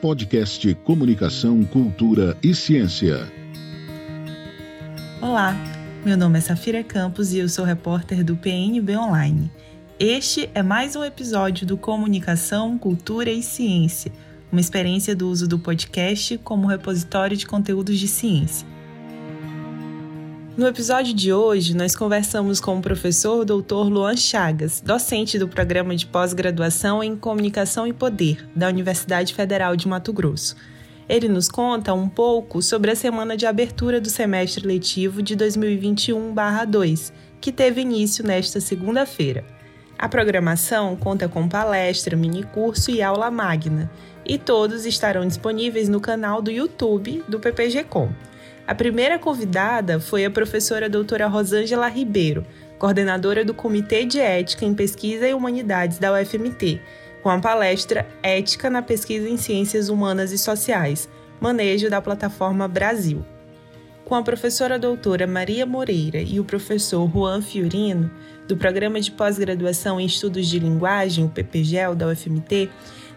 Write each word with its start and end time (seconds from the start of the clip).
podcast 0.00 0.74
Comunicação, 0.76 1.62
Cultura 1.62 2.34
e 2.42 2.54
Ciência. 2.54 3.30
Olá, 5.20 5.54
meu 6.04 6.16
nome 6.16 6.38
é 6.38 6.40
Safira 6.40 6.82
Campos 6.82 7.34
e 7.34 7.38
eu 7.38 7.48
sou 7.50 7.66
repórter 7.66 8.24
do 8.24 8.34
PNB 8.34 8.96
Online. 8.96 9.50
Este 9.98 10.48
é 10.54 10.62
mais 10.62 10.96
um 10.96 11.04
episódio 11.04 11.66
do 11.66 11.76
Comunicação, 11.76 12.78
Cultura 12.78 13.30
e 13.30 13.42
Ciência, 13.42 14.10
uma 14.50 14.60
experiência 14.60 15.14
do 15.14 15.28
uso 15.28 15.46
do 15.46 15.58
podcast 15.58 16.38
como 16.38 16.66
repositório 16.66 17.36
de 17.36 17.46
conteúdos 17.46 17.98
de 17.98 18.08
ciência. 18.08 18.66
No 20.60 20.68
episódio 20.68 21.14
de 21.14 21.32
hoje, 21.32 21.74
nós 21.74 21.96
conversamos 21.96 22.60
com 22.60 22.76
o 22.76 22.82
professor 22.82 23.46
Dr. 23.46 23.88
Luan 23.88 24.14
Chagas, 24.14 24.78
docente 24.78 25.38
do 25.38 25.48
programa 25.48 25.96
de 25.96 26.04
pós-graduação 26.04 27.02
em 27.02 27.16
Comunicação 27.16 27.86
e 27.86 27.94
Poder 27.94 28.46
da 28.54 28.68
Universidade 28.68 29.32
Federal 29.32 29.74
de 29.74 29.88
Mato 29.88 30.12
Grosso. 30.12 30.54
Ele 31.08 31.28
nos 31.28 31.48
conta 31.48 31.94
um 31.94 32.06
pouco 32.06 32.60
sobre 32.60 32.90
a 32.90 32.94
semana 32.94 33.38
de 33.38 33.46
abertura 33.46 34.02
do 34.02 34.10
semestre 34.10 34.66
letivo 34.66 35.22
de 35.22 35.34
2021/2, 35.34 37.10
que 37.40 37.50
teve 37.50 37.80
início 37.80 38.22
nesta 38.22 38.60
segunda-feira. 38.60 39.42
A 39.98 40.10
programação 40.10 40.94
conta 40.94 41.26
com 41.26 41.48
palestra, 41.48 42.14
minicurso 42.18 42.90
e 42.90 43.00
aula 43.00 43.30
magna, 43.30 43.90
e 44.26 44.36
todos 44.36 44.84
estarão 44.84 45.26
disponíveis 45.26 45.88
no 45.88 46.02
canal 46.02 46.42
do 46.42 46.50
YouTube 46.50 47.24
do 47.26 47.40
PPG-Com. 47.40 48.10
A 48.70 48.74
primeira 48.76 49.18
convidada 49.18 49.98
foi 49.98 50.24
a 50.24 50.30
professora 50.30 50.88
doutora 50.88 51.26
Rosângela 51.26 51.88
Ribeiro, 51.88 52.46
coordenadora 52.78 53.44
do 53.44 53.52
Comitê 53.52 54.04
de 54.04 54.20
Ética 54.20 54.64
em 54.64 54.72
Pesquisa 54.72 55.26
e 55.26 55.34
Humanidades 55.34 55.98
da 55.98 56.12
UFMT, 56.12 56.80
com 57.20 57.30
a 57.30 57.40
palestra 57.40 58.06
Ética 58.22 58.70
na 58.70 58.80
Pesquisa 58.80 59.28
em 59.28 59.36
Ciências 59.36 59.88
Humanas 59.88 60.30
e 60.30 60.38
Sociais, 60.38 61.08
manejo 61.40 61.90
da 61.90 62.00
plataforma 62.00 62.68
Brasil. 62.68 63.26
Com 64.04 64.14
a 64.14 64.22
professora 64.22 64.78
doutora 64.78 65.26
Maria 65.26 65.66
Moreira 65.66 66.20
e 66.20 66.38
o 66.38 66.44
professor 66.44 67.10
Juan 67.10 67.42
Fiorino, 67.42 68.08
do 68.46 68.56
Programa 68.56 69.00
de 69.00 69.10
Pós-Graduação 69.10 70.00
em 70.00 70.06
Estudos 70.06 70.46
de 70.46 70.60
Linguagem, 70.60 71.24
o 71.24 71.28
PPGEL, 71.28 71.96
da 71.96 72.06
UFMT, 72.06 72.70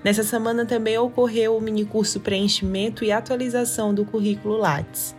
nessa 0.04 0.24
semana 0.24 0.66
também 0.66 0.98
ocorreu 0.98 1.56
o 1.56 1.62
minicurso 1.62 2.20
Preenchimento 2.22 3.06
e 3.06 3.12
Atualização 3.12 3.94
do 3.94 4.04
Currículo 4.04 4.58
Lattes. 4.58 5.16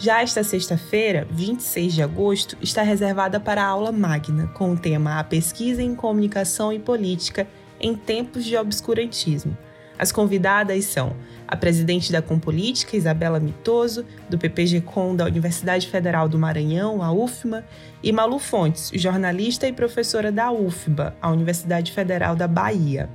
Já 0.00 0.22
esta 0.22 0.42
sexta-feira, 0.42 1.28
26 1.30 1.92
de 1.92 2.02
agosto, 2.02 2.56
está 2.62 2.80
reservada 2.80 3.38
para 3.38 3.62
a 3.62 3.66
aula 3.66 3.92
magna, 3.92 4.46
com 4.54 4.72
o 4.72 4.76
tema 4.76 5.20
A 5.20 5.24
Pesquisa 5.24 5.82
em 5.82 5.94
Comunicação 5.94 6.72
e 6.72 6.78
Política 6.78 7.46
em 7.78 7.94
Tempos 7.94 8.46
de 8.46 8.56
Obscurantismo. 8.56 9.54
As 9.98 10.10
convidadas 10.10 10.86
são 10.86 11.14
a 11.46 11.54
presidente 11.54 12.10
da 12.10 12.22
Compolítica, 12.22 12.96
Isabela 12.96 13.38
Mitoso, 13.38 14.06
do 14.30 14.38
PPG-Com 14.38 15.14
da 15.14 15.26
Universidade 15.26 15.86
Federal 15.86 16.30
do 16.30 16.38
Maranhão, 16.38 17.02
a 17.02 17.12
UFMA, 17.12 17.62
e 18.02 18.10
Malu 18.10 18.38
Fontes, 18.38 18.90
jornalista 18.94 19.68
e 19.68 19.72
professora 19.74 20.32
da 20.32 20.50
UFBA, 20.50 21.14
a 21.20 21.30
Universidade 21.30 21.92
Federal 21.92 22.34
da 22.34 22.48
Bahia. 22.48 23.10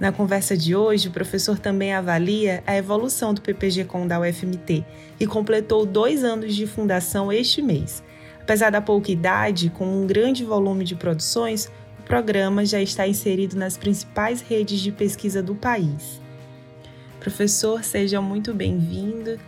Na 0.00 0.12
conversa 0.12 0.56
de 0.56 0.76
hoje, 0.76 1.08
o 1.08 1.10
professor 1.10 1.58
também 1.58 1.92
avalia 1.92 2.62
a 2.64 2.76
evolução 2.76 3.34
do 3.34 3.42
PPG 3.42 3.84
Com 3.84 4.06
da 4.06 4.20
UFMT 4.20 4.84
e 5.18 5.26
completou 5.26 5.84
dois 5.84 6.22
anos 6.22 6.54
de 6.54 6.66
fundação 6.68 7.32
este 7.32 7.60
mês. 7.60 8.02
Apesar 8.40 8.70
da 8.70 8.80
pouca 8.80 9.10
idade, 9.10 9.70
com 9.70 9.84
um 9.84 10.06
grande 10.06 10.44
volume 10.44 10.84
de 10.84 10.94
produções, 10.94 11.66
o 11.98 12.02
programa 12.02 12.64
já 12.64 12.80
está 12.80 13.08
inserido 13.08 13.56
nas 13.56 13.76
principais 13.76 14.40
redes 14.40 14.80
de 14.80 14.92
pesquisa 14.92 15.42
do 15.42 15.56
país. 15.56 16.22
Professor, 17.18 17.82
seja 17.82 18.20
muito 18.20 18.54
bem-vindo 18.54 19.38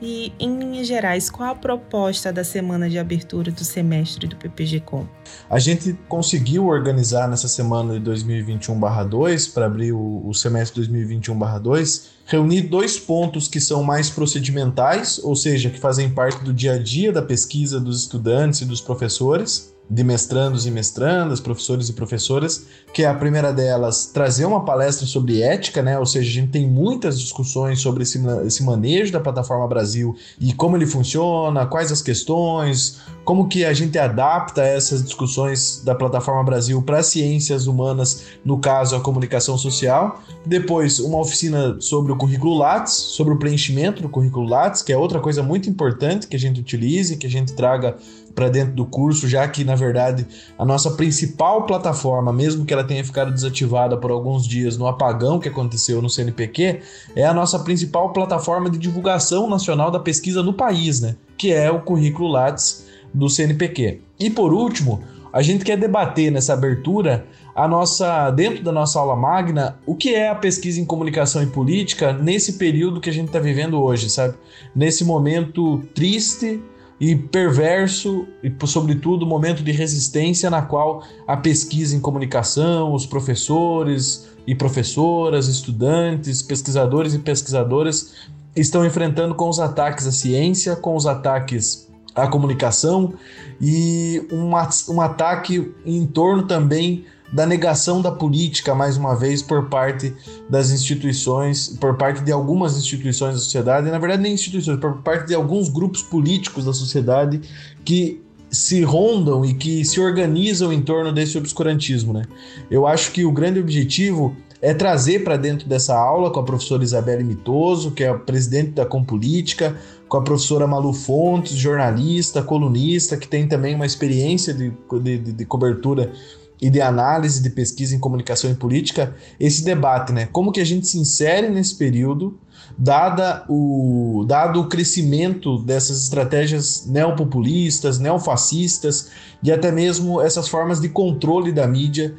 e, 0.00 0.32
em 0.38 0.58
linhas 0.58 0.86
gerais, 0.86 1.28
qual 1.28 1.50
a 1.50 1.54
proposta 1.54 2.32
da 2.32 2.42
semana 2.42 2.88
de 2.88 2.98
abertura 2.98 3.50
do 3.50 3.64
semestre 3.64 4.26
do 4.26 4.36
PPG-Com? 4.36 5.06
A 5.48 5.58
gente 5.58 5.92
conseguiu 6.08 6.66
organizar 6.66 7.28
nessa 7.28 7.48
semana 7.48 7.98
de 7.98 8.10
2021/2 8.10 9.52
para 9.52 9.66
abrir 9.66 9.92
o, 9.92 10.26
o 10.26 10.32
semestre 10.32 10.80
2021/2, 10.82 12.06
reunir 12.26 12.62
dois 12.62 12.98
pontos 12.98 13.48
que 13.48 13.60
são 13.60 13.82
mais 13.82 14.08
procedimentais, 14.08 15.20
ou 15.22 15.36
seja, 15.36 15.68
que 15.68 15.78
fazem 15.78 16.10
parte 16.10 16.42
do 16.44 16.52
dia 16.52 16.74
a 16.74 16.78
dia 16.78 17.12
da 17.12 17.22
pesquisa 17.22 17.80
dos 17.80 18.00
estudantes 18.02 18.62
e 18.62 18.64
dos 18.64 18.80
professores, 18.80 19.74
de 19.90 20.04
mestrandos 20.04 20.66
e 20.66 20.70
mestrandas, 20.70 21.40
professores 21.40 21.88
e 21.88 21.92
professoras, 21.92 22.64
que 22.94 23.02
é 23.02 23.08
a 23.08 23.14
primeira 23.14 23.52
delas 23.52 24.06
trazer 24.06 24.44
uma 24.44 24.64
palestra 24.64 25.04
sobre 25.04 25.42
ética, 25.42 25.82
né? 25.82 25.98
Ou 25.98 26.06
seja, 26.06 26.30
a 26.30 26.32
gente 26.32 26.52
tem 26.52 26.68
muitas 26.68 27.18
discussões 27.18 27.80
sobre 27.80 28.04
esse, 28.04 28.20
esse 28.46 28.62
manejo 28.62 29.12
da 29.12 29.18
plataforma 29.18 29.66
Brasil 29.66 30.14
e 30.40 30.52
como 30.52 30.76
ele 30.76 30.86
funciona, 30.86 31.66
quais 31.66 31.90
as 31.90 32.00
questões, 32.00 33.00
como 33.24 33.48
que 33.48 33.64
a 33.64 33.72
gente 33.72 33.98
adapta 33.98 34.62
essas 34.62 35.02
discussões 35.02 35.82
da 35.84 35.94
plataforma 35.94 36.44
Brasil 36.44 36.80
para 36.82 37.02
ciências 37.02 37.66
humanas, 37.66 38.26
no 38.44 38.58
caso 38.58 38.94
a 38.94 39.00
comunicação 39.00 39.58
social. 39.58 40.22
Depois, 40.46 41.00
uma 41.00 41.18
oficina 41.18 41.76
sobre 41.80 42.12
o 42.12 42.16
currículo 42.16 42.56
Lattes, 42.56 42.92
sobre 42.92 43.34
o 43.34 43.38
preenchimento 43.38 44.02
do 44.02 44.08
currículo 44.08 44.48
Lattes, 44.48 44.82
que 44.82 44.92
é 44.92 44.96
outra 44.96 45.18
coisa 45.18 45.42
muito 45.42 45.68
importante 45.68 46.28
que 46.28 46.36
a 46.36 46.38
gente 46.38 46.60
utilize, 46.60 47.16
que 47.16 47.26
a 47.26 47.30
gente 47.30 47.52
traga 47.54 47.96
para 48.34 48.48
dentro 48.48 48.74
do 48.74 48.86
curso, 48.86 49.28
já 49.28 49.46
que 49.48 49.64
na 49.64 49.74
verdade 49.80 50.26
a 50.58 50.64
nossa 50.64 50.92
principal 50.92 51.66
plataforma, 51.66 52.32
mesmo 52.32 52.64
que 52.64 52.72
ela 52.72 52.84
tenha 52.84 53.04
ficado 53.04 53.32
desativada 53.32 53.96
por 53.96 54.10
alguns 54.10 54.46
dias 54.46 54.76
no 54.76 54.86
apagão 54.86 55.40
que 55.40 55.48
aconteceu 55.48 56.00
no 56.00 56.08
CNPq, 56.08 56.80
é 57.16 57.24
a 57.24 57.34
nossa 57.34 57.58
principal 57.58 58.12
plataforma 58.12 58.70
de 58.70 58.78
divulgação 58.78 59.48
nacional 59.48 59.90
da 59.90 59.98
pesquisa 59.98 60.42
no 60.42 60.52
país, 60.52 61.00
né? 61.00 61.16
Que 61.36 61.52
é 61.52 61.70
o 61.70 61.80
currículo 61.80 62.28
Lattes 62.28 62.86
do 63.12 63.28
CNPq. 63.28 64.00
E 64.18 64.30
por 64.30 64.52
último, 64.52 65.02
a 65.32 65.42
gente 65.42 65.64
quer 65.64 65.76
debater 65.76 66.30
nessa 66.30 66.52
abertura 66.52 67.26
a 67.54 67.66
nossa 67.66 68.30
dentro 68.30 68.62
da 68.62 68.72
nossa 68.72 68.98
aula 68.98 69.16
magna 69.16 69.78
o 69.86 69.94
que 69.94 70.14
é 70.14 70.28
a 70.28 70.34
pesquisa 70.34 70.80
em 70.80 70.84
comunicação 70.84 71.42
e 71.42 71.46
política 71.46 72.12
nesse 72.12 72.54
período 72.54 73.00
que 73.00 73.10
a 73.10 73.12
gente 73.12 73.26
está 73.26 73.38
vivendo 73.38 73.80
hoje, 73.82 74.08
sabe? 74.08 74.34
Nesse 74.74 75.04
momento 75.04 75.82
triste 75.94 76.60
e 77.00 77.16
perverso 77.16 78.26
e, 78.42 78.52
sobretudo, 78.66 79.26
momento 79.26 79.62
de 79.62 79.72
resistência 79.72 80.50
na 80.50 80.60
qual 80.60 81.02
a 81.26 81.34
pesquisa 81.34 81.96
em 81.96 82.00
comunicação, 82.00 82.92
os 82.92 83.06
professores 83.06 84.28
e 84.46 84.54
professoras, 84.54 85.48
estudantes, 85.48 86.42
pesquisadores 86.42 87.14
e 87.14 87.18
pesquisadoras 87.18 88.12
estão 88.54 88.84
enfrentando 88.84 89.34
com 89.34 89.48
os 89.48 89.58
ataques 89.58 90.06
à 90.06 90.12
ciência, 90.12 90.76
com 90.76 90.94
os 90.94 91.06
ataques 91.06 91.88
à 92.14 92.26
comunicação 92.26 93.14
e 93.60 94.26
um, 94.30 94.50
um 94.92 95.00
ataque 95.00 95.72
em 95.86 96.06
torno 96.06 96.46
também 96.46 97.06
da 97.32 97.46
negação 97.46 98.02
da 98.02 98.10
política, 98.10 98.74
mais 98.74 98.96
uma 98.96 99.14
vez, 99.14 99.42
por 99.42 99.68
parte 99.68 100.14
das 100.48 100.70
instituições, 100.70 101.68
por 101.68 101.96
parte 101.96 102.22
de 102.22 102.32
algumas 102.32 102.76
instituições 102.76 103.34
da 103.34 103.40
sociedade, 103.40 103.88
e 103.88 103.90
na 103.90 103.98
verdade 103.98 104.22
nem 104.22 104.34
instituições, 104.34 104.78
por 104.80 104.98
parte 105.02 105.28
de 105.28 105.34
alguns 105.34 105.68
grupos 105.68 106.02
políticos 106.02 106.64
da 106.64 106.72
sociedade 106.72 107.40
que 107.84 108.20
se 108.50 108.82
rondam 108.82 109.44
e 109.44 109.54
que 109.54 109.84
se 109.84 110.00
organizam 110.00 110.72
em 110.72 110.82
torno 110.82 111.12
desse 111.12 111.38
obscurantismo, 111.38 112.12
né? 112.12 112.24
Eu 112.68 112.84
acho 112.84 113.12
que 113.12 113.24
o 113.24 113.30
grande 113.30 113.60
objetivo 113.60 114.34
é 114.60 114.74
trazer 114.74 115.24
para 115.24 115.36
dentro 115.36 115.68
dessa 115.68 115.96
aula 115.96 116.30
com 116.30 116.40
a 116.40 116.42
professora 116.42 116.82
Isabelle 116.82 117.24
Mitoso, 117.24 117.92
que 117.92 118.04
é 118.04 118.08
a 118.08 118.14
presidente 118.14 118.72
da 118.72 118.84
Compolítica, 118.84 119.76
com 120.08 120.16
a 120.16 120.22
professora 120.22 120.66
Malu 120.66 120.92
Fontes, 120.92 121.56
jornalista, 121.56 122.42
colunista, 122.42 123.16
que 123.16 123.28
tem 123.28 123.46
também 123.46 123.74
uma 123.74 123.86
experiência 123.86 124.52
de, 124.52 124.72
de, 125.00 125.18
de 125.32 125.44
cobertura 125.44 126.12
e 126.60 126.68
de 126.68 126.80
análise 126.80 127.42
de 127.42 127.50
pesquisa 127.50 127.94
em 127.94 127.98
comunicação 127.98 128.50
e 128.50 128.54
política, 128.54 129.14
esse 129.38 129.64
debate, 129.64 130.12
né? 130.12 130.28
Como 130.30 130.52
que 130.52 130.60
a 130.60 130.64
gente 130.64 130.86
se 130.86 130.98
insere 130.98 131.48
nesse 131.48 131.74
período, 131.74 132.38
dada 132.76 133.44
o, 133.48 134.24
dado 134.26 134.60
o 134.60 134.68
crescimento 134.68 135.58
dessas 135.58 136.02
estratégias 136.04 136.86
neopopulistas, 136.86 137.98
neofascistas 137.98 139.10
e 139.42 139.50
até 139.50 139.72
mesmo 139.72 140.20
essas 140.20 140.48
formas 140.48 140.80
de 140.80 140.88
controle 140.88 141.52
da 141.52 141.66
mídia 141.66 142.14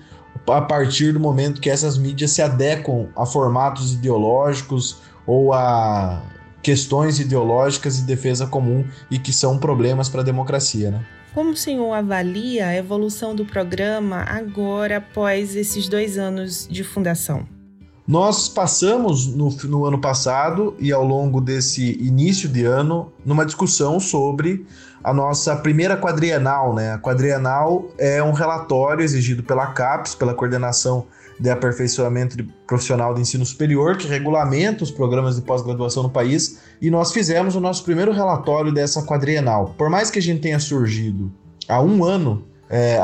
a 0.47 0.61
partir 0.61 1.13
do 1.13 1.19
momento 1.19 1.61
que 1.61 1.69
essas 1.69 1.97
mídias 1.97 2.31
se 2.31 2.41
adequam 2.41 3.07
a 3.15 3.25
formatos 3.25 3.93
ideológicos 3.93 4.97
ou 5.27 5.53
a 5.53 6.21
questões 6.63 7.19
ideológicas 7.19 7.97
de 7.97 8.03
defesa 8.03 8.47
comum 8.47 8.85
e 9.09 9.19
que 9.19 9.33
são 9.33 9.57
problemas 9.57 10.09
para 10.09 10.21
a 10.21 10.23
democracia, 10.23 10.91
né? 10.91 11.05
Como 11.33 11.51
o 11.51 11.57
senhor 11.57 11.93
avalia 11.93 12.67
a 12.67 12.75
evolução 12.75 13.33
do 13.33 13.45
programa 13.45 14.17
agora 14.27 14.97
após 14.97 15.55
esses 15.55 15.87
dois 15.87 16.17
anos 16.17 16.67
de 16.69 16.83
fundação? 16.83 17.47
Nós 18.07 18.49
passamos 18.49 19.27
no, 19.27 19.49
no, 19.65 19.85
ano 19.85 19.99
passado 19.99 20.75
e 20.79 20.91
ao 20.91 21.05
longo 21.05 21.39
desse 21.39 21.97
início 22.01 22.49
de 22.49 22.65
ano 22.65 23.11
numa 23.23 23.45
discussão 23.45 23.99
sobre 23.99 24.65
a 25.03 25.13
nossa 25.13 25.55
primeira 25.55 25.95
quadrienal. 25.95 26.73
Né? 26.73 26.93
A 26.93 26.97
quadrienal 26.97 27.85
é 27.97 28.21
um 28.21 28.31
relatório 28.31 29.03
exigido 29.03 29.43
pela 29.43 29.67
CAPES, 29.67 30.15
pela 30.15 30.33
Coordenação 30.33 31.05
de 31.39 31.49
Aperfeiçoamento 31.49 32.37
de 32.37 32.43
Profissional 32.67 33.13
de 33.13 33.21
Ensino 33.21 33.45
Superior, 33.45 33.97
que 33.97 34.07
regulamenta 34.07 34.83
os 34.83 34.91
programas 34.91 35.35
de 35.35 35.41
pós-graduação 35.41 36.03
no 36.03 36.09
país, 36.09 36.59
e 36.79 36.91
nós 36.91 37.11
fizemos 37.11 37.55
o 37.55 37.59
nosso 37.59 37.83
primeiro 37.83 38.11
relatório 38.11 38.71
dessa 38.71 39.03
quadrienal. 39.03 39.73
Por 39.75 39.89
mais 39.89 40.11
que 40.11 40.19
a 40.19 40.21
gente 40.21 40.41
tenha 40.41 40.59
surgido 40.59 41.31
há 41.67 41.81
um 41.81 42.03
ano, 42.03 42.45
é, 42.69 42.99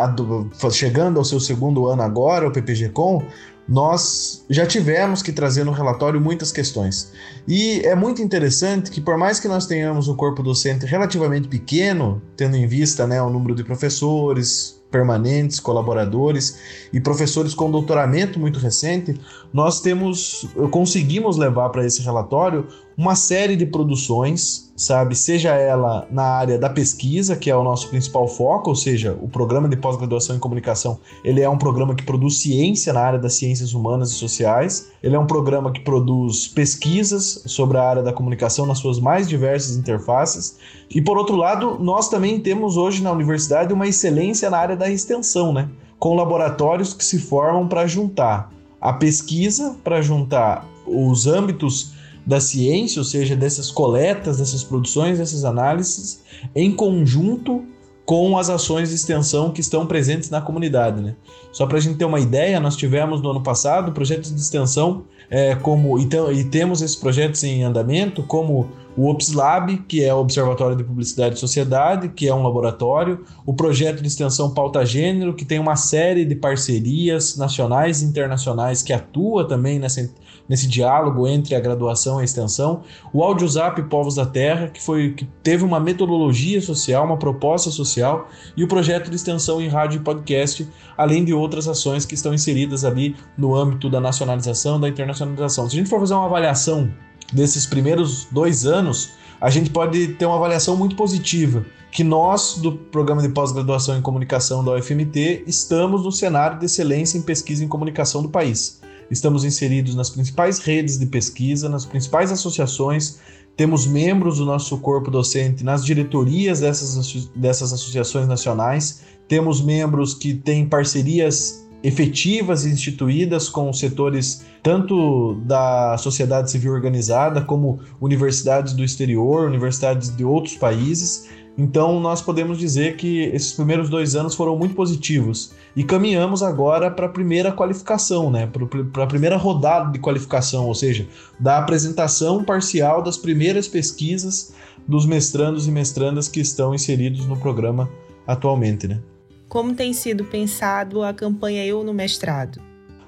chegando 0.71 1.17
ao 1.17 1.25
seu 1.25 1.39
segundo 1.39 1.88
ano 1.88 2.03
agora, 2.03 2.47
o 2.47 2.51
PPG-Com, 2.51 3.23
nós 3.67 4.45
já 4.49 4.65
tivemos 4.65 5.21
que 5.21 5.31
trazer 5.31 5.63
no 5.63 5.71
relatório 5.71 6.21
muitas 6.21 6.51
questões. 6.51 7.11
E 7.47 7.81
é 7.81 7.95
muito 7.95 8.21
interessante 8.21 8.89
que, 8.89 9.01
por 9.01 9.17
mais 9.17 9.39
que 9.39 9.47
nós 9.47 9.65
tenhamos 9.65 10.07
um 10.07 10.15
corpo 10.15 10.41
docente 10.41 10.85
relativamente 10.85 11.47
pequeno, 11.47 12.21
tendo 12.35 12.55
em 12.55 12.65
vista 12.65 13.05
né, 13.05 13.21
o 13.21 13.29
número 13.29 13.53
de 13.53 13.63
professores, 13.63 14.77
permanentes, 14.89 15.59
colaboradores 15.59 16.59
e 16.93 16.99
professores 16.99 17.53
com 17.53 17.69
doutoramento 17.69 18.39
muito 18.39 18.59
recente, 18.59 19.19
nós 19.53 19.81
temos, 19.81 20.47
conseguimos 20.71 21.37
levar 21.37 21.69
para 21.69 21.85
esse 21.85 22.01
relatório 22.01 22.67
uma 22.97 23.15
série 23.15 23.55
de 23.55 23.65
produções, 23.65 24.66
sabe, 24.77 25.15
seja 25.15 25.56
ela 25.56 26.07
na 26.12 26.24
área 26.24 26.59
da 26.59 26.69
pesquisa, 26.69 27.35
que 27.35 27.50
é 27.50 27.56
o 27.56 27.63
nosso 27.63 27.89
principal 27.89 28.27
foco, 28.27 28.69
ou 28.69 28.75
seja, 28.75 29.18
o 29.19 29.27
programa 29.27 29.68
de 29.68 29.75
pós-graduação 29.75 30.35
em 30.35 30.39
comunicação, 30.39 31.00
ele 31.24 31.41
é 31.41 31.50
um 31.50 31.57
programa 31.57 31.95
que 31.95 32.03
produz 32.03 32.38
ciência 32.38 32.94
na 32.94 33.01
área 33.01 33.18
das 33.18 33.33
ciências 33.33 33.74
humanas 33.74 34.12
e 34.12 34.13
sociais, 34.13 34.89
ele 35.01 35.15
é 35.15 35.19
um 35.19 35.25
programa 35.25 35.71
que 35.71 35.79
produz 35.79 36.47
pesquisas 36.47 37.41
sobre 37.47 37.79
a 37.79 37.83
área 37.83 38.03
da 38.03 38.13
comunicação 38.13 38.68
nas 38.68 38.77
suas 38.77 39.00
mais 39.00 39.27
diversas 39.27 39.75
interfaces, 39.75 40.57
e 40.94 41.01
por 41.01 41.18
outro 41.18 41.35
lado, 41.35 41.79
nós 41.79 42.07
também 42.07 42.39
temos 42.39 42.77
hoje 42.77 43.01
na 43.01 43.12
universidade 43.12 43.74
uma 43.74 43.88
excelência 43.88 44.50
na 44.50 44.59
área 44.59 44.75
da 44.75 44.89
extensão, 44.89 45.51
né? 45.51 45.68
Com 45.97 46.15
laboratórios 46.15 46.94
que 46.94 47.03
se 47.03 47.18
formam 47.18 47.68
para 47.68 47.88
juntar 47.88 48.51
a 48.79 48.94
pesquisa, 48.94 49.75
para 49.83 50.01
juntar 50.03 50.63
os 50.85 51.25
âmbitos 51.25 51.96
da 52.27 52.41
ciência, 52.41 53.00
ou 53.00 53.06
seja, 53.06 53.38
dessas 53.38 53.71
coletas, 53.71 54.39
dessas 54.39 54.62
produções, 54.62 55.18
dessas 55.18 55.45
análises, 55.45 56.21
em 56.53 56.74
conjunto 56.74 57.63
com 58.06 58.38
as 58.38 58.50
ações 58.50 58.89
de 58.89 58.95
extensão 58.95 59.50
que 59.50 59.62
estão 59.62 59.85
presentes 59.85 60.29
na 60.29 60.41
comunidade. 60.41 61.01
Né? 61.01 61.15
Só 61.53 61.65
para 61.65 61.77
a 61.77 61.81
gente 61.81 61.97
ter 61.97 62.03
uma 62.03 62.19
ideia, 62.19 62.59
nós 62.59 62.75
tivemos 62.75 63.21
no 63.21 63.31
ano 63.31 63.41
passado 63.41 63.94
projetos 63.94 64.35
de 64.35 64.41
extensão 64.41 65.06
é, 65.29 65.56
como 65.56 65.97
então, 65.97 66.29
e 66.29 66.44
temos 66.44 66.81
esses 66.81 66.97
projetos 66.97 67.41
em 67.45 67.63
andamento, 67.63 68.21
como 68.24 68.69
o 68.97 69.07
OPSLab, 69.11 69.77
que 69.88 70.03
é 70.03 70.11
o 70.11 70.17
Observatório 70.17 70.75
de 70.75 70.83
Publicidade 70.83 71.35
e 71.35 71.39
Sociedade, 71.39 72.09
que 72.09 72.27
é 72.27 72.33
um 72.33 72.41
laboratório, 72.41 73.23
o 73.45 73.53
projeto 73.53 74.01
de 74.01 74.07
extensão 74.07 74.51
Pauta 74.51 74.83
Gênero, 74.83 75.35
que 75.35 75.45
tem 75.45 75.59
uma 75.59 75.75
série 75.75 76.25
de 76.25 76.35
parcerias 76.35 77.38
nacionais 77.38 78.01
e 78.01 78.05
internacionais 78.05 78.81
que 78.81 78.91
atua 78.91 79.47
também 79.47 79.77
nessa, 79.77 80.09
nesse 80.49 80.67
diálogo 80.67 81.27
entre 81.27 81.53
a 81.53 81.59
graduação 81.59 82.17
e 82.17 82.21
a 82.23 82.25
extensão, 82.25 82.81
o 83.13 83.23
AudioZap 83.23 83.79
Povos 83.83 84.15
da 84.15 84.25
Terra, 84.25 84.69
que 84.69 84.81
foi 84.81 85.11
que 85.11 85.25
teve 85.43 85.63
uma 85.63 85.79
metodologia 85.79 86.59
social, 86.59 87.05
uma 87.05 87.17
proposta 87.17 87.69
social, 87.69 88.27
e 88.57 88.63
o 88.63 88.67
projeto 88.67 89.11
de 89.11 89.15
extensão 89.15 89.61
em 89.61 89.67
rádio 89.67 89.97
e 89.97 90.03
podcast, 90.03 90.67
além 90.97 91.23
de 91.23 91.35
outras 91.35 91.67
ações 91.67 92.03
que 92.03 92.15
estão 92.15 92.33
inseridas 92.33 92.83
ali 92.83 93.15
no 93.38 93.55
âmbito 93.55 93.91
da 93.91 94.01
nacionalização, 94.01 94.79
da 94.79 94.89
internacionalização. 94.89 95.69
Se 95.69 95.75
a 95.75 95.79
gente 95.79 95.89
for 95.89 96.00
fazer 96.00 96.15
uma 96.15 96.25
avaliação 96.25 96.91
desses 97.33 97.65
primeiros 97.65 98.27
dois 98.31 98.65
anos, 98.65 99.12
a 99.39 99.50
gente 99.50 99.69
pode 99.69 100.09
ter 100.09 100.25
uma 100.25 100.35
avaliação 100.35 100.75
muito 100.75 100.95
positiva, 100.95 101.65
que 101.91 102.03
nós, 102.03 102.56
do 102.56 102.71
programa 102.71 103.21
de 103.21 103.29
pós-graduação 103.29 103.97
em 103.97 104.01
comunicação 104.01 104.63
da 104.63 104.74
UFMT, 104.74 105.44
estamos 105.47 106.03
no 106.03 106.12
cenário 106.12 106.59
de 106.59 106.65
excelência 106.65 107.18
em 107.18 107.21
pesquisa 107.21 107.63
em 107.63 107.68
comunicação 107.68 108.21
do 108.21 108.29
país. 108.29 108.81
Estamos 109.09 109.45
inseridos 109.45 109.95
nas 109.95 110.09
principais 110.09 110.59
redes 110.59 111.00
de 111.00 111.06
pesquisa, 111.06 111.69
nas 111.69 111.85
principais 111.85 112.31
associações, 112.31 113.19
temos 113.56 113.88
membros 113.88 114.38
do 114.38 114.45
nosso 114.45 114.77
corpo 114.77 115.09
docente 115.09 115.63
nas 115.63 115.83
diretorias 115.83 116.59
dessas, 116.59 117.29
dessas 117.35 117.74
associações 117.74 118.27
nacionais, 118.27 119.01
temos 119.27 119.62
membros 119.62 120.13
que 120.13 120.35
têm 120.35 120.68
parcerias 120.68 121.66
efetivas 121.83 122.65
e 122.65 122.69
instituídas 122.69 123.50
com 123.50 123.71
setores 123.71 124.45
tanto 124.63 125.35
da 125.45 125.97
sociedade 125.97 126.51
civil 126.51 126.74
organizada 126.74 127.41
como 127.41 127.79
universidades 128.01 128.74
do 128.74 128.83
exterior, 128.83 129.47
universidades 129.47 130.13
de 130.15 130.25
outros 130.25 130.56
países. 130.56 131.29
Então, 131.57 132.00
nós 132.00 132.21
podemos 132.21 132.57
dizer 132.57 132.97
que 132.97 133.24
esses 133.33 133.53
primeiros 133.53 133.89
dois 133.89 134.15
anos 134.15 134.35
foram 134.35 134.56
muito 134.57 134.75
positivos 134.75 135.53
e 135.75 135.83
caminhamos 135.83 136.44
agora 136.44 136.91
para 136.91 137.07
a 137.07 137.09
primeira 137.09 137.51
qualificação, 137.51 138.29
né? 138.29 138.47
para 138.91 139.03
a 139.03 139.07
primeira 139.07 139.38
rodada 139.38 139.91
de 139.91 140.00
qualificação, 140.00 140.68
ou 140.68 140.75
seja, 140.75 141.07
da 141.39 141.57
apresentação 141.57 142.44
parcial 142.44 143.01
das 143.01 143.18
primeiras 143.18 143.68
pesquisas 143.68 144.53
dos 144.88 145.06
mestrandos 145.06 145.68
e 145.68 145.71
mestrandas 145.71 146.27
que 146.27 146.39
estão 146.39 146.75
inseridos 146.75 147.25
no 147.25 147.38
programa 147.38 147.89
atualmente. 148.27 148.88
Né? 148.88 149.00
Como 149.47 149.73
tem 149.73 149.94
sido 149.94 150.25
pensado 150.25 151.03
a 151.03 151.13
campanha 151.13 151.65
Eu 151.65 151.83
no 151.83 151.94
Mestrado? 151.94 152.59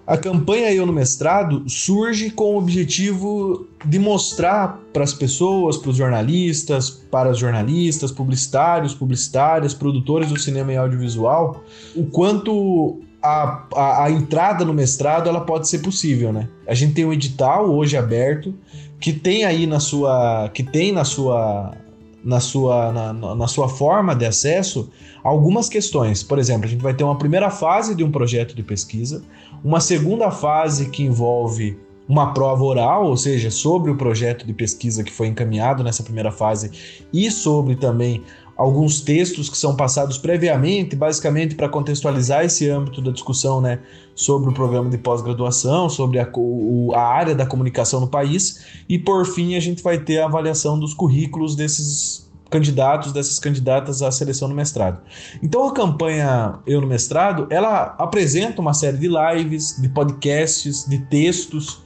A 0.08 0.18
campanha 0.18 0.74
Eu 0.74 0.86
no 0.86 0.94
Mestrado 0.94 1.70
surge 1.70 2.32
com 2.32 2.56
o 2.56 2.58
objetivo 2.58 3.68
de 3.86 4.00
mostrar 4.00 4.80
para 4.92 5.04
as 5.04 5.14
pessoas, 5.14 5.78
para 5.78 5.92
os 5.92 5.98
jornalistas, 5.98 6.90
para 6.90 7.30
as 7.30 7.38
jornalistas, 7.38 8.12
publicitários, 8.12 8.96
publicitárias, 8.96 9.74
produtores 9.74 10.30
do 10.30 10.40
cinema 10.40 10.74
e 10.74 10.78
audiovisual, 10.78 11.64
o 11.96 12.06
quanto 12.06 13.02
a, 13.22 13.68
a, 13.76 14.04
a, 14.06 14.12
entrada 14.12 14.64
no 14.66 14.74
mestrado 14.74 15.28
ela 15.30 15.42
pode 15.42 15.68
ser 15.68 15.80
possível, 15.80 16.32
né? 16.32 16.48
A 16.66 16.74
gente 16.74 16.94
tem 16.94 17.06
um 17.06 17.14
edital 17.14 17.70
hoje 17.70 17.98
aberto 17.98 18.56
que 19.00 19.14
tem 19.14 19.44
aí 19.44 19.68
na 19.68 19.80
sua 19.80 20.50
que 20.54 20.64
tem 20.64 20.92
na 20.92 21.04
sua 21.04 21.76
na 22.24 22.40
sua, 22.40 22.92
na, 22.92 23.36
na, 23.36 23.48
sua 23.48 23.70
forma 23.70 24.16
de 24.16 24.26
acesso 24.26 24.90
algumas 25.24 25.70
questões. 25.70 26.22
Por 26.22 26.38
exemplo, 26.38 26.66
a 26.66 26.70
gente 26.70 26.82
vai 26.82 26.94
ter 26.94 27.04
uma 27.04 27.18
primeira 27.18 27.50
fase 27.50 27.96
de 27.96 28.04
um 28.04 28.12
projeto 28.12 28.56
de 28.56 28.64
pesquisa, 28.64 29.24
uma 29.64 29.80
segunda 29.80 30.30
fase 30.32 30.90
que 30.90 31.04
envolve 31.04 31.78
uma 32.08 32.34
prova 32.34 32.64
oral, 32.64 33.06
ou 33.06 33.16
seja, 33.16 33.52
sobre 33.52 33.92
o 33.92 33.96
projeto 33.96 34.46
de 34.46 34.52
pesquisa 34.52 35.04
que 35.04 35.12
foi 35.12 35.28
encaminhado 35.28 35.84
nessa 35.84 36.02
primeira 36.02 36.32
fase 36.32 36.72
e 37.14 37.30
sobre 37.30 37.76
também 37.76 38.24
alguns 38.60 39.00
textos 39.00 39.50
que 39.50 39.58
são 39.58 39.74
passados 39.74 40.18
previamente, 40.18 40.94
basicamente 40.94 41.56
para 41.56 41.70
contextualizar 41.70 42.44
esse 42.44 42.70
âmbito 42.70 43.02
da 43.02 43.10
discussão 43.10 43.62
né, 43.62 43.80
sobre 44.14 44.50
o 44.50 44.54
programa 44.54 44.90
de 44.90 44.98
pós-graduação, 44.98 45.90
sobre 45.90 46.20
a, 46.20 46.30
o, 46.36 46.92
a, 46.94 47.02
área 47.02 47.34
da 47.34 47.46
comunicação 47.46 48.02
no 48.02 48.08
país, 48.10 48.66
e 48.90 49.00
por 49.00 49.26
fim 49.26 49.56
a 49.56 49.62
gente 49.62 49.82
vai 49.82 49.98
ter 49.98 50.20
a 50.20 50.26
avaliação 50.26 50.78
dos 50.78 50.94
currículos 50.94 51.56
desses 51.56 52.30
candidatos, 52.50 53.14
dessas 53.14 53.40
candidatas 53.40 54.02
à 54.02 54.12
seleção 54.12 54.50
no 54.50 54.56
mestrado. 54.56 55.00
Então 55.42 55.66
a 55.66 55.74
campanha 55.74 56.56
Eu 56.68 56.82
no 56.82 56.88
Mestrado, 56.88 57.48
ela 57.50 57.96
apresenta 57.98 58.60
uma 58.60 58.74
série 58.74 58.98
de 58.98 59.08
lives, 59.08 59.82
de 59.82 59.88
podcasts, 59.88 60.86
de 60.86 60.98
textos, 61.06 61.82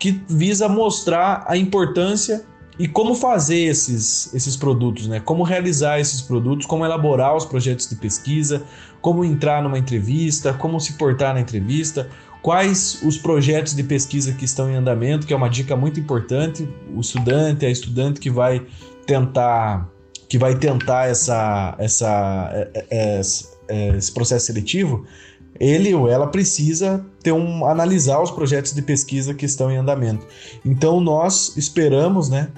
que 0.00 0.20
visa 0.28 0.68
mostrar 0.68 1.44
a 1.46 1.56
importância 1.56 2.44
e 2.78 2.86
como 2.86 3.14
fazer 3.14 3.60
esses, 3.60 4.32
esses 4.34 4.56
produtos, 4.56 5.06
né? 5.06 5.18
Como 5.20 5.42
realizar 5.42 5.98
esses 5.98 6.20
produtos, 6.20 6.66
como 6.66 6.84
elaborar 6.84 7.34
os 7.34 7.44
projetos 7.44 7.88
de 7.88 7.96
pesquisa, 7.96 8.62
como 9.00 9.24
entrar 9.24 9.62
numa 9.62 9.78
entrevista, 9.78 10.52
como 10.52 10.78
se 10.78 10.94
portar 10.94 11.32
na 11.32 11.40
entrevista, 11.40 12.08
quais 12.42 13.00
os 13.02 13.16
projetos 13.16 13.74
de 13.74 13.82
pesquisa 13.82 14.32
que 14.32 14.44
estão 14.44 14.70
em 14.70 14.74
andamento, 14.74 15.26
que 15.26 15.32
é 15.32 15.36
uma 15.36 15.48
dica 15.48 15.74
muito 15.74 15.98
importante. 15.98 16.68
O 16.94 17.00
estudante, 17.00 17.64
a 17.64 17.70
estudante 17.70 18.20
que 18.20 18.30
vai 18.30 18.62
tentar 19.06 19.88
que 20.28 20.38
vai 20.38 20.56
tentar 20.56 21.08
essa, 21.08 21.76
essa, 21.78 22.50
é, 22.52 22.86
é, 22.90 23.20
é, 23.68 23.88
esse 23.96 24.12
processo 24.12 24.46
seletivo, 24.46 25.04
ele 25.58 25.94
ou 25.94 26.08
ela 26.08 26.26
precisa 26.26 27.04
ter 27.22 27.32
um 27.32 27.64
analisar 27.64 28.20
os 28.20 28.30
projetos 28.30 28.72
de 28.72 28.82
pesquisa 28.82 29.32
que 29.32 29.46
estão 29.46 29.70
em 29.70 29.76
andamento. 29.76 30.26
Então 30.64 31.00
nós 31.00 31.56
esperamos, 31.56 32.28
né, 32.28 32.48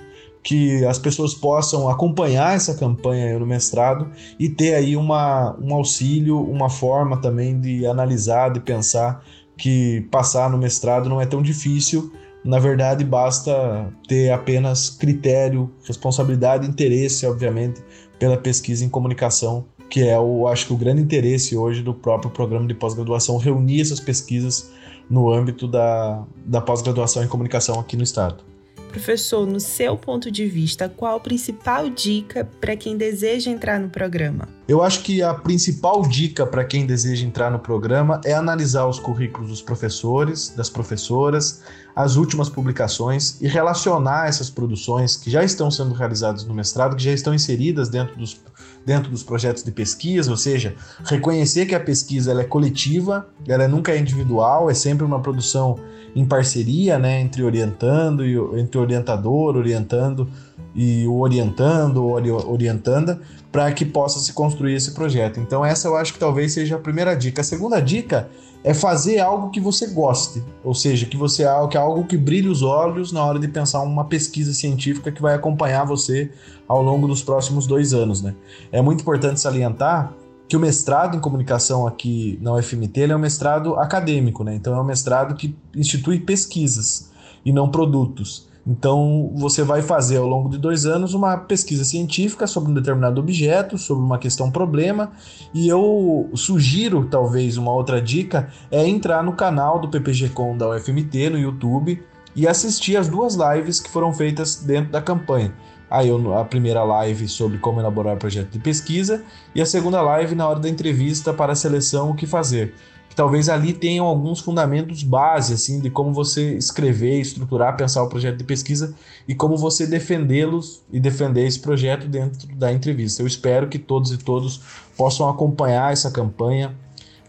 que 0.49 0.83
as 0.87 0.99
pessoas 0.99 1.35
possam 1.35 1.91
acompanhar 1.91 2.57
essa 2.57 2.75
campanha 2.75 3.39
no 3.39 3.45
mestrado 3.45 4.11
e 4.39 4.49
ter 4.49 4.75
aí 4.75 4.97
uma, 4.97 5.55
um 5.61 5.75
auxílio, 5.75 6.41
uma 6.41 6.71
forma 6.71 7.19
também 7.19 7.61
de 7.61 7.87
analisar, 7.87 8.49
de 8.49 8.59
pensar 8.59 9.23
que 9.59 10.09
passar 10.11 10.49
no 10.49 10.57
mestrado 10.57 11.07
não 11.07 11.21
é 11.21 11.27
tão 11.27 11.43
difícil. 11.43 12.11
Na 12.43 12.59
verdade, 12.59 13.05
basta 13.05 13.93
ter 14.09 14.31
apenas 14.31 14.89
critério, 14.89 15.71
responsabilidade 15.85 16.65
e 16.65 16.71
interesse, 16.71 17.27
obviamente, 17.27 17.83
pela 18.19 18.39
pesquisa 18.39 18.83
em 18.83 18.89
comunicação, 18.89 19.67
que 19.91 20.01
é 20.01 20.19
o, 20.19 20.49
acho 20.49 20.69
que 20.69 20.73
o 20.73 20.79
grande 20.79 21.03
interesse 21.03 21.59
hoje 21.59 21.83
do 21.83 21.93
próprio 21.93 22.31
programa 22.31 22.67
de 22.67 22.73
pós-graduação, 22.73 23.37
reunir 23.37 23.83
essas 23.83 24.01
pesquisas 24.01 24.71
no 25.11 25.31
âmbito 25.31 25.69
da, 25.69 26.25
da 26.47 26.63
pós-graduação 26.63 27.23
em 27.23 27.29
comunicação 27.29 27.79
aqui 27.79 27.99
no 27.99 28.03
estado. 28.03 28.49
Professor, 28.89 29.47
no 29.47 29.61
seu 29.61 29.97
ponto 29.97 30.31
de 30.31 30.47
vista, 30.47 30.89
qual 30.89 31.17
a 31.17 31.21
principal 31.21 31.89
dica 31.89 32.45
para 32.61 32.77
quem 32.77 32.97
deseja 32.97 33.51
entrar 33.51 33.79
no 33.79 33.89
programa? 33.89 34.58
Eu 34.69 34.83
acho 34.83 35.03
que 35.03 35.23
a 35.23 35.33
principal 35.33 36.03
dica 36.03 36.47
para 36.47 36.63
quem 36.63 36.85
deseja 36.85 37.25
entrar 37.27 37.51
no 37.51 37.59
programa 37.59 38.21
é 38.23 38.35
analisar 38.35 38.87
os 38.87 39.01
currículos 39.01 39.49
dos 39.49 39.63
professores, 39.63 40.51
das 40.55 40.69
professoras, 40.69 41.63
as 41.97 42.17
últimas 42.17 42.51
publicações 42.51 43.41
e 43.41 43.49
relacionar 43.49 44.29
essas 44.29 44.51
produções 44.51 45.17
que 45.17 45.31
já 45.31 45.43
estão 45.43 45.71
sendo 45.71 45.95
realizadas 45.95 46.45
no 46.45 46.53
mestrado, 46.53 46.97
que 46.97 47.03
já 47.03 47.13
estão 47.13 47.33
inseridas 47.33 47.89
dentro 47.89 48.15
dos, 48.19 48.39
dentro 48.85 49.11
dos 49.11 49.23
projetos 49.23 49.65
de 49.65 49.73
pesquisa, 49.73 50.31
ou 50.31 50.37
seja, 50.37 50.77
reconhecer 51.03 51.65
que 51.65 51.75
a 51.75 51.81
pesquisa 51.81 52.31
ela 52.31 52.43
é 52.43 52.45
coletiva, 52.45 53.27
ela 53.47 53.67
nunca 53.67 53.93
é 53.93 53.99
individual, 53.99 54.69
é 54.69 54.75
sempre 54.75 55.03
uma 55.03 55.21
produção 55.21 55.81
em 56.15 56.27
parceria, 56.27 56.99
né, 56.99 57.21
entre 57.21 57.43
orientando 57.43 58.23
e 58.25 58.37
entre 58.61 58.79
orientador, 58.79 59.57
orientando 59.57 60.29
e 60.75 61.07
o 61.07 61.19
orientando 61.19 62.05
orientanda, 62.07 63.21
para 63.51 63.73
que 63.73 63.85
possa 63.85 64.21
se 64.21 64.33
construir 64.33 64.75
esse 64.75 64.93
projeto. 64.93 65.41
Então 65.41 65.65
essa 65.65 65.89
eu 65.89 65.97
acho 65.97 66.13
que 66.13 66.19
talvez 66.19 66.53
seja 66.53 66.77
a 66.77 66.79
primeira 66.79 67.15
dica. 67.15 67.41
A 67.41 67.45
segunda 67.45 67.81
dica 67.81 68.29
é 68.63 68.75
fazer 68.75 69.19
algo 69.21 69.51
que 69.51 69.61
você 69.61 69.87
goste, 69.89 70.43
ou 70.65 70.75
seja, 70.75 71.07
que 71.07 71.17
você 71.17 71.45
que 71.71 71.77
é 71.77 71.81
algo 71.81 72.05
que 72.05 72.17
brilhe 72.17 72.49
os 72.49 72.63
olhos 72.63 73.13
na 73.13 73.25
hora 73.25 73.39
de 73.39 73.49
pensar 73.49 73.81
uma 73.83 74.05
pesquisa 74.05 74.53
científica 74.53 75.13
que 75.13 75.23
vai 75.23 75.35
acompanhar 75.35 75.85
você 75.85 76.31
ao 76.67 76.83
longo 76.83 77.07
dos 77.07 77.23
próximos 77.23 77.67
dois 77.67 77.95
anos, 77.95 78.21
né? 78.21 78.35
É 78.73 78.83
muito 78.83 79.01
importante 79.01 79.41
salientar 79.41 80.13
que 80.49 80.57
o 80.57 80.61
mestrado 80.61 81.17
em 81.17 81.21
comunicação 81.21 81.87
aqui 81.87 82.39
na 82.41 82.55
UFMT 82.55 83.03
é 83.03 83.15
um 83.15 83.19
mestrado 83.19 83.77
acadêmico, 83.77 84.43
né? 84.43 84.55
Então 84.55 84.75
é 84.75 84.81
um 84.81 84.85
mestrado 84.85 85.35
que 85.35 85.55
institui 85.75 86.19
pesquisas 86.19 87.11
e 87.45 87.53
não 87.53 87.69
produtos. 87.69 88.49
Então 88.69 89.33
você 89.35 89.63
vai 89.63 89.81
fazer 89.81 90.19
ao 90.19 90.27
longo 90.27 90.51
de 90.51 90.59
dois 90.59 90.85
anos 90.85 91.15
uma 91.15 91.39
pesquisa 91.39 91.85
científica 91.85 92.47
sobre 92.47 92.71
um 92.71 92.75
determinado 92.75 93.19
objeto, 93.19 93.79
sobre 93.79 94.05
uma 94.05 94.19
questão 94.19 94.51
problema, 94.51 95.11
e 95.55 95.67
eu 95.67 96.29
sugiro 96.35 97.07
talvez 97.07 97.57
uma 97.57 97.73
outra 97.73 98.01
dica 98.03 98.51
é 98.71 98.87
entrar 98.87 99.25
no 99.25 99.33
canal 99.33 99.81
do 99.81 99.89
PPG-Com 99.89 100.59
da 100.59 100.69
UFMT 100.69 101.31
no 101.31 101.39
YouTube 101.39 102.03
e 102.37 102.47
assistir 102.47 102.99
as 102.99 103.09
duas 103.09 103.37
lives 103.37 103.81
que 103.81 103.91
foram 103.91 104.13
feitas 104.13 104.57
dentro 104.57 104.93
da 104.93 105.01
campanha. 105.01 105.55
Aí 105.91 106.11
a 106.39 106.45
primeira 106.45 106.85
live 106.85 107.27
sobre 107.27 107.57
como 107.57 107.81
elaborar 107.81 108.19
projeto 108.19 108.51
de 108.51 108.59
pesquisa 108.59 109.25
e 109.55 109.63
a 109.63 109.67
segunda 109.67 110.03
live 110.03 110.35
na 110.35 110.47
hora 110.47 110.61
da 110.61 110.69
entrevista 110.69 111.33
para 111.33 111.55
a 111.55 111.57
seleção 111.57 112.11
o 112.11 112.15
que 112.15 112.27
fazer. 112.27 112.75
Talvez 113.19 113.49
ali 113.49 113.73
tenham 113.73 114.07
alguns 114.07 114.39
fundamentos 114.39 115.03
base 115.03 115.53
assim 115.53 115.81
de 115.81 115.91
como 115.91 116.13
você 116.13 116.57
escrever, 116.57 117.21
estruturar, 117.21 117.77
pensar 117.77 118.01
o 118.05 118.09
projeto 118.09 118.37
de 118.37 118.45
pesquisa 118.45 118.95
e 119.27 119.35
como 119.35 119.57
você 119.57 119.89
defendê-los 119.89 120.83
e 120.93 121.01
defender 121.01 121.45
esse 121.45 121.59
projeto 121.59 122.07
dentro 122.07 122.47
da 122.55 122.73
entrevista. 122.73 123.21
Eu 123.21 123.27
espero 123.27 123.67
que 123.67 123.77
todos 123.77 124.13
e 124.13 124.19
todos 124.19 124.61
possam 124.97 125.29
acompanhar 125.29 125.93
essa 125.93 126.13
campanha, 126.13 126.77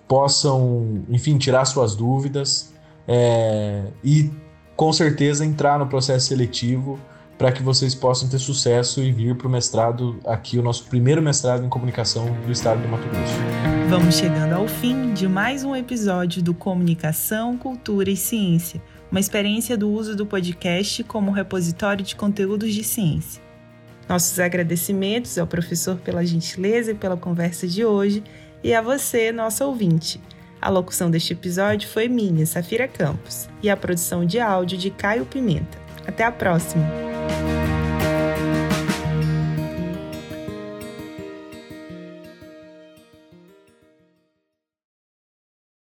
possam, 0.08 1.06
enfim, 1.10 1.40
tirar 1.40 1.66
suas 1.66 1.96
dúvidas 1.96 2.72
é, 3.08 3.86
e 4.04 4.30
com 4.76 4.94
certeza 4.94 5.44
entrar 5.44 5.80
no 5.80 5.88
processo 5.88 6.28
seletivo 6.28 7.00
para 7.40 7.54
que 7.54 7.64
vocês 7.64 7.96
possam 7.96 8.28
ter 8.28 8.38
sucesso 8.38 9.02
e 9.02 9.14
vir 9.14 9.34
para 9.34 9.48
o 9.48 9.50
mestrado 9.50 10.20
aqui, 10.26 10.60
o 10.60 10.62
nosso 10.62 10.84
primeiro 10.84 11.22
mestrado 11.22 11.66
em 11.66 11.70
comunicação 11.70 12.26
do 12.46 12.52
estado 12.52 12.82
do 12.82 12.90
Mato 12.90 13.08
Grosso. 13.08 13.34
Vamos 13.90 14.16
chegando 14.16 14.52
ao 14.52 14.68
fim 14.68 15.14
de 15.14 15.26
mais 15.26 15.64
um 15.64 15.74
episódio 15.74 16.44
do 16.44 16.54
Comunicação, 16.54 17.58
Cultura 17.58 18.12
e 18.12 18.18
Ciência, 18.18 18.82
uma 19.10 19.22
experiência 19.22 19.78
do 19.78 19.90
uso 19.90 20.18
do 20.18 20.26
podcast 20.26 21.02
como 21.06 21.32
repositório 21.32 22.04
de 22.04 22.14
conteúdos 22.14 22.74
de 22.74 22.84
ciência. 22.84 23.42
Nossos 24.10 24.38
agradecimentos 24.38 25.38
ao 25.38 25.48
professor 25.48 25.96
pela 25.96 26.26
gentileza 26.26 26.92
e 26.92 26.96
pela 26.96 27.16
conversa 27.16 27.66
de 27.66 27.86
hoje 27.86 28.22
e 28.62 28.74
a 28.74 28.82
você, 28.82 29.32
nosso 29.32 29.64
ouvinte. 29.64 30.20
A 30.62 30.70
locução 30.70 31.10
deste 31.10 31.32
episódio 31.32 31.88
foi 31.88 32.10
minha, 32.10 32.46
Safira 32.46 32.86
Campos, 32.86 33.48
e 33.64 33.70
a 33.70 33.78
produção 33.78 34.26
de 34.26 34.42
áudio 34.42 34.78
de 34.78 34.90
Caio 34.90 35.26
Pimenta. 35.26 35.78
Até 36.06 36.26
a 36.26 36.32
próxima! 36.34 37.09
thank 37.30 37.48
you 37.48 37.59